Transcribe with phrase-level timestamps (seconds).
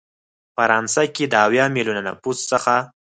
[0.55, 2.73] فرانسه کې د اویا ملیونه نفوس څخه